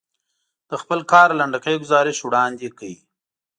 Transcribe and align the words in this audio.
د 0.69 0.71
خپل 0.81 0.99
کار 1.11 1.29
لنډکی 1.39 1.75
ګزارش 1.83 2.17
وړاندې 2.23 2.67
کړ. 2.77 2.89